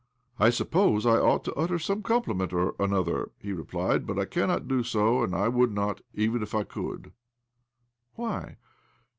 [0.39, 4.25] "I suppose I ought to utter some compli ment or another," he replied." But I
[4.25, 7.11] cajinot do so, and I would not, even if I could.".
[8.15, 8.57] "Why?"